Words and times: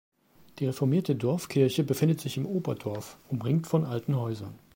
Die 0.57 0.65
reformierte 0.65 1.15
Dorfkirche 1.15 1.83
befindet 1.83 2.19
sich 2.21 2.35
im 2.35 2.47
Oberdorf, 2.47 3.19
umringt 3.29 3.67
von 3.67 3.85
alten 3.85 4.15
Häusern. 4.17 4.57